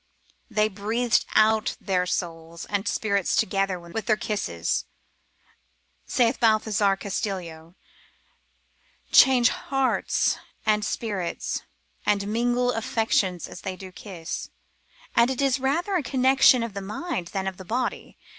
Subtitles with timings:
[0.49, 4.85] They breathe out their souls and spirits together with their kisses,
[6.07, 7.75] saith Balthazar Castilio,
[9.11, 11.61] change hearts and spirits,
[12.03, 14.49] and mingle affections as they do kisses,
[15.15, 18.17] and it is rather a connection of the mind than of the body.